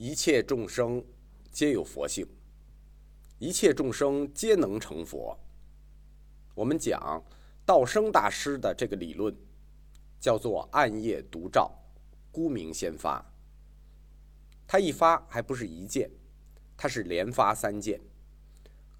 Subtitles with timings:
[0.00, 1.04] 一切众生
[1.50, 2.24] 皆有佛性，
[3.40, 5.36] 一切众生皆能成佛。
[6.54, 7.20] 我们讲
[7.66, 9.36] 道生大师的这个理论，
[10.20, 11.76] 叫做暗夜独照，
[12.30, 13.20] 孤明先发。
[14.68, 16.08] 他一发还不是一件，
[16.76, 18.00] 他是连发三件，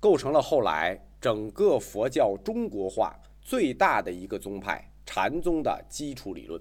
[0.01, 6.61] 构成了后来整个佛教中国化最大的一个宗派禅宗的基础理论。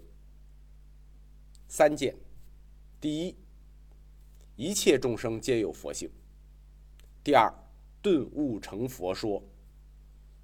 [1.67, 2.15] 三件，
[3.01, 3.35] 第一，
[4.57, 6.09] 一切众生皆有佛性；
[7.23, 7.47] 第二，
[8.01, 9.41] 顿悟成佛说，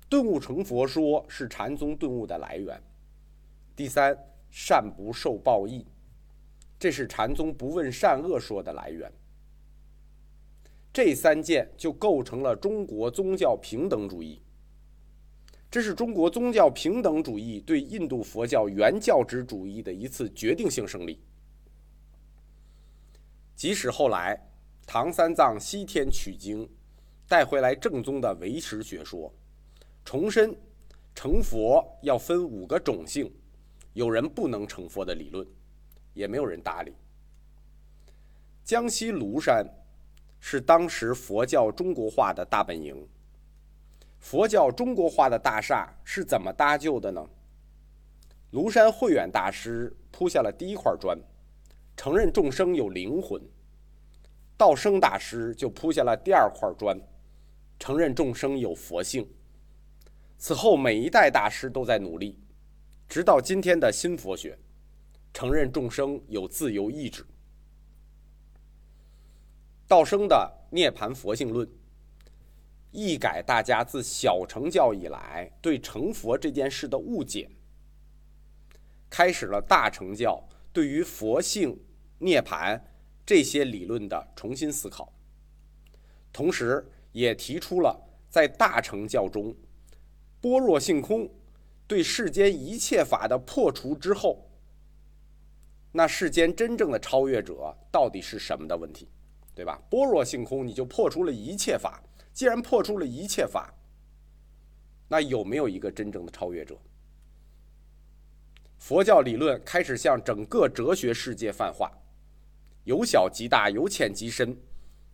[0.07, 2.77] 顿悟成佛说是禅宗顿悟的来源；
[3.75, 4.15] 第三，
[4.51, 5.83] 善不受报应，
[6.77, 9.11] 这是禅宗不问善恶说的来源。
[10.93, 14.39] 这三件就构成了中国宗教平等主义。
[15.71, 21.19] 这是中国宗教平等主义对印度佛教原教旨主义的一次决定性胜利。
[23.55, 24.37] 即使后来
[24.85, 26.69] 唐三藏西天取经，
[27.27, 29.33] 带回来正宗的唯识学说，
[30.03, 30.55] 重申
[31.15, 33.31] 成佛要分五个种性，
[33.93, 35.47] 有人不能成佛的理论，
[36.13, 36.93] 也没有人搭理。
[38.63, 39.65] 江西庐山
[40.39, 43.07] 是当时佛教中国化的大本营。
[44.19, 47.29] 佛教中国化的大厦是怎么搭就的呢？
[48.53, 51.17] 庐山慧远大师铺下了第一块砖，
[51.97, 53.41] 承认众生有灵魂；
[54.57, 56.97] 道生大师就铺下了第二块砖，
[57.79, 59.27] 承认众生有佛性。
[60.37, 62.39] 此后每一代大师都在努力，
[63.07, 64.57] 直到今天的新佛学，
[65.33, 67.25] 承认众生有自由意志。
[69.87, 71.67] 道生的涅盘佛性论。
[72.95, 77.49] 一改大家自小乘教以来对成佛这件事的误解，
[79.09, 81.75] 开始了大乘教对于佛性、
[82.19, 82.79] 涅槃
[83.25, 85.11] 这些理论的重新思考，
[86.31, 87.97] 同时也提出了
[88.29, 89.55] 在大乘教中，
[90.41, 91.29] 般若性空
[91.87, 94.45] 对世间一切法的破除之后，
[95.91, 99.07] 那世间真正的超越者到底是什么的问题，
[99.53, 99.81] 对吧？
[99.89, 102.03] 般若性空，你就破除了一切法。
[102.33, 103.71] 既然破除了一切法，
[105.07, 106.75] 那有没有一个真正的超越者？
[108.79, 111.91] 佛教理论开始向整个哲学世界泛化，
[112.83, 114.57] 由小及大，由浅及深，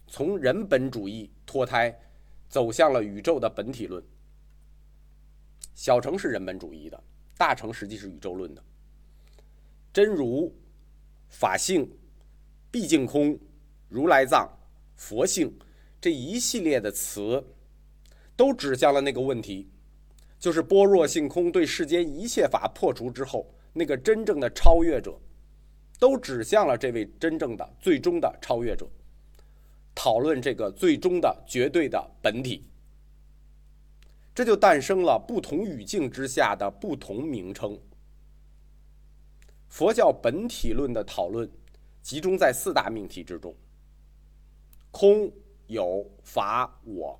[0.07, 1.97] 从人本主义脱胎，
[2.47, 4.03] 走向了宇宙的本体论。
[5.75, 7.03] 小乘是人本主义的，
[7.37, 8.63] 大乘实际是宇宙论的。
[9.93, 10.53] 真如、
[11.29, 11.89] 法性、
[12.69, 13.37] 毕竟空、
[13.87, 14.49] 如来藏、
[14.95, 15.51] 佛性。
[16.01, 17.43] 这一系列的词，
[18.35, 19.69] 都指向了那个问题，
[20.39, 25.19] 就是般若性空对世间一切法破除之后，那个真正的超越者，
[25.99, 28.87] 都指向了这位真正的最终的超越者。
[29.93, 32.63] 讨论这个最终的绝对的本体，
[34.33, 37.77] 这就诞生了不同语境之下的不同名称。
[39.67, 41.47] 佛教本体论的讨论，
[42.01, 43.53] 集中在四大命题之中：
[44.89, 45.31] 空。
[45.67, 47.19] 有法我，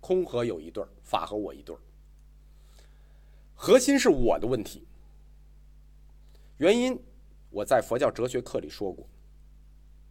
[0.00, 1.80] 空和有一对儿，法和我一对儿。
[3.56, 4.86] 核心是我的问题。
[6.58, 6.96] 原因
[7.52, 9.06] 我在佛教哲学课里说过。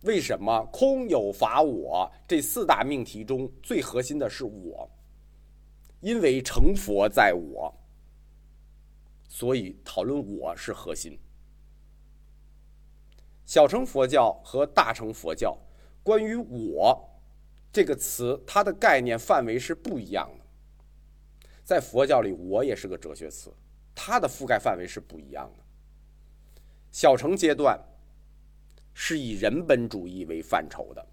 [0.04, 4.90] 为什么空有法我这四大命题中最核心的是我？
[6.00, 7.72] 因为成佛在我，
[9.28, 11.20] 所以讨论我是核心。
[13.46, 15.58] 小乘佛教和大乘佛教。
[16.04, 17.00] 关于“我”
[17.72, 20.46] 这个词，它的概念范围是不一样的。
[21.64, 23.54] 在佛教里，“我”也是个哲学词，
[23.94, 25.64] 它的覆盖范围是不一样的。
[26.92, 27.80] 小乘阶段
[28.94, 31.06] 是以人本主义为范畴的，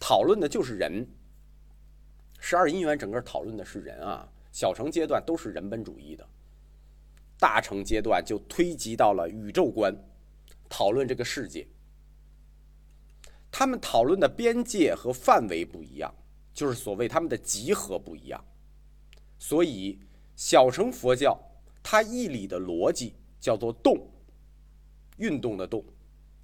[0.00, 1.06] 讨论的就是人。
[2.38, 4.28] 十二因缘整个讨论的是人啊。
[4.52, 6.26] 小乘阶段都是人本主义的，
[7.38, 9.94] 大乘阶段就推及到了宇宙观，
[10.66, 11.68] 讨论这个世界。
[13.50, 16.14] 他们讨论的边界和范围不一样，
[16.54, 18.42] 就是所谓他们的集合不一样。
[19.38, 20.00] 所以，
[20.34, 21.38] 小乘佛教
[21.82, 24.08] 它义理的逻辑叫做动，
[25.16, 25.84] 运动的动，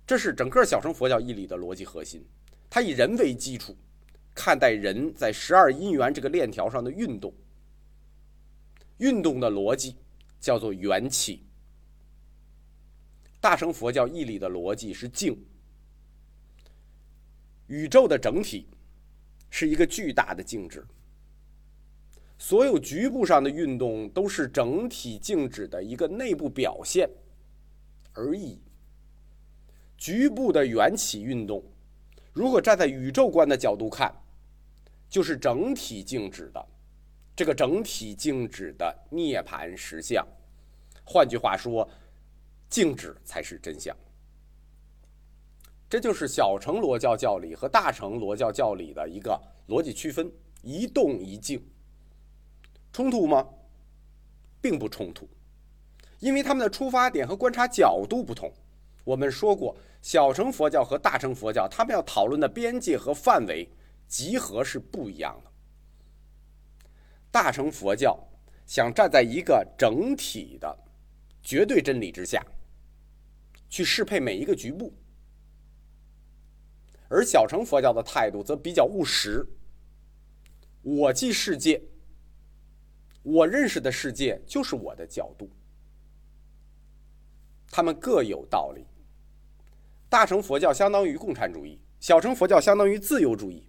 [0.07, 2.25] 这是整个小乘佛教义理的逻辑核心。
[2.71, 3.77] 它以人为基础，
[4.35, 7.33] 看待人在十二因缘这个链条上的运动。
[8.99, 9.97] 运动的逻辑
[10.41, 11.43] 叫做缘起。
[13.41, 15.37] 大乘佛教义理的逻辑是静。
[17.67, 18.69] 宇宙的整体
[19.51, 20.85] 是一个巨大的静止，
[22.39, 27.09] 所有局部上的运动都是整体静止的一个内部表现
[28.12, 28.61] 而已。
[29.97, 31.62] 局部的缘起运动，
[32.32, 34.14] 如果站在宇宙观的角度看，
[35.09, 36.67] 就是整体静止的，
[37.37, 40.26] 这个整体静止的涅槃实相。
[41.05, 41.88] 换句话说，
[42.69, 43.97] 静止才是真相。
[45.88, 49.38] 这就是小乘罗教教理和大乘罗教教理的一个
[49.69, 50.32] 逻辑区分：
[50.62, 51.62] 一动一静。
[52.93, 53.47] 冲突吗？
[54.61, 55.29] 并不冲突，
[56.23, 58.51] 因为他们的出发点和观察角度不同。
[59.03, 63.69] 我们说过，小乘佛教和大乘佛教，他们要讨论的边界和范围
[64.07, 65.51] 集合是不一样的。
[67.33, 68.17] 大乘佛教
[68.65, 70.79] 想站在一个整体的
[71.43, 72.41] 绝对真理之下，
[73.69, 74.95] 去适配每一个局部。
[77.09, 79.45] 而小乘佛教的态度则比较务实。
[80.83, 81.83] 我即世界，
[83.25, 85.51] 我认识的世界就是我的角度。
[87.73, 88.85] 他们各有道理。
[90.11, 93.67] 大乘佛教相当于共产主义，小乘佛教相当于自由主义。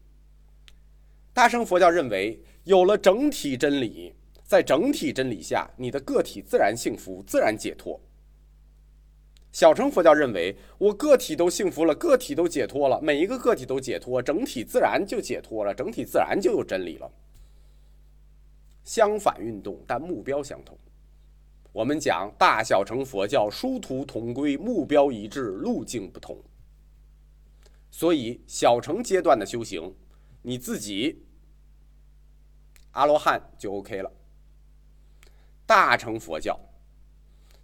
[1.32, 4.14] 大乘佛教认为，有了整体真理，
[4.44, 7.98] 在整体真理下，你的个体自然幸福，自然解脱。
[9.54, 17.10] 小乘佛教认为，我个体都幸福了，个体都解脱了，每一个个体都解脱，整体自然就解脱了，整体自然就有真理了。
[18.84, 20.78] 相反运动，但目标相同。
[21.74, 26.42] 我们讲大小乘佛教殊途同归，目标一致，路径不同。
[27.92, 29.94] 所以小乘阶段的修行，
[30.42, 31.26] 你自己
[32.92, 34.10] 阿罗汉就 OK 了。
[35.66, 36.58] 大乘佛教。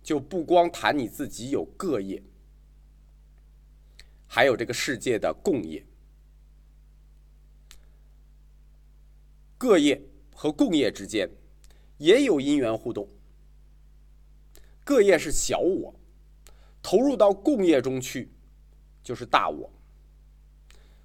[0.02, 2.24] 就不光谈你自己有个业，
[4.26, 5.86] 还有这个世界的共业。
[9.58, 10.02] 个业
[10.34, 11.30] 和共业之间
[11.98, 13.08] 也有因缘互动。
[14.90, 15.94] 各业是小我，
[16.82, 18.32] 投入到共业中去
[19.04, 19.72] 就是大我。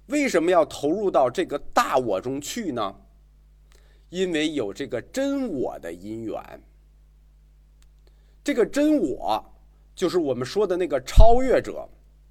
[0.07, 2.95] 为什么要投入到这个大我中去呢？
[4.09, 6.63] 因为有这个真我的因缘。
[8.43, 9.53] 这个真我，
[9.93, 11.87] 就是我们说的那个超越者，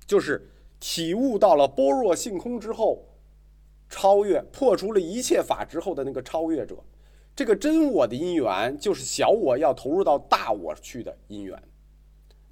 [0.08, 3.06] 就是体悟到了般若性空之后，
[3.88, 6.74] 超越破除了一切法之后的那个超越者。
[7.36, 11.60] 这个真我的因缘，就是小我要投入到大我去的因缘，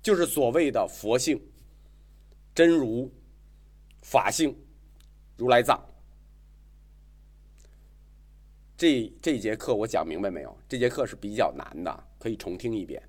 [0.02, 1.40] 就是所谓的佛性、
[2.54, 3.10] 真如、
[4.02, 4.56] 法性、
[5.36, 5.80] 如来藏。
[8.76, 10.58] 这这节课我讲明白没有？
[10.68, 13.00] 这节课是比较难的，可以重听一遍。